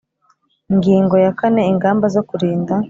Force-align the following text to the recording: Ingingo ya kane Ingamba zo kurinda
Ingingo 0.71 1.15
ya 1.23 1.31
kane 1.39 1.61
Ingamba 1.71 2.05
zo 2.15 2.21
kurinda 2.29 2.73